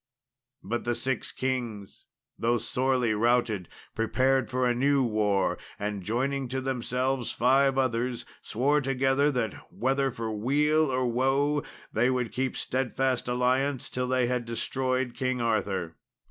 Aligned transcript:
But 0.63 0.83
the 0.83 0.95
six 0.95 1.31
kings, 1.31 2.05
though 2.39 2.57
sorely 2.57 3.13
routed, 3.13 3.69
prepared 3.93 4.49
for 4.49 4.65
a 4.65 4.73
new 4.73 5.03
war, 5.03 5.59
and 5.77 6.01
joining 6.01 6.47
to 6.47 6.59
themselves 6.59 7.31
five 7.33 7.77
others 7.77 8.25
swore 8.41 8.81
together 8.81 9.29
that, 9.29 9.53
whether 9.71 10.09
for 10.09 10.31
weal 10.35 10.89
or 10.91 11.05
woe, 11.05 11.61
they 11.93 12.09
would 12.09 12.31
keep 12.31 12.57
steadfast 12.57 13.27
alliance 13.27 13.91
till 13.91 14.07
they 14.07 14.25
had 14.25 14.45
destroyed 14.45 15.13
King 15.13 15.39
Arthur. 15.39 15.95